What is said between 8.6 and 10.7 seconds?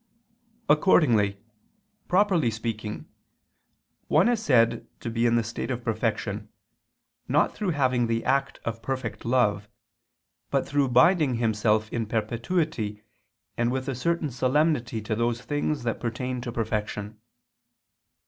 of perfect love, but